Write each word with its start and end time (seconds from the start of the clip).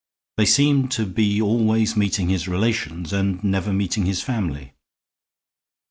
They 0.37 0.47
seemed 0.47 0.89
to 0.93 1.05
be 1.05 1.39
always 1.39 1.95
meeting 1.95 2.29
his 2.29 2.47
relations 2.47 3.13
and 3.13 3.43
never 3.43 3.71
meeting 3.71 4.07
his 4.07 4.19
family. 4.23 4.73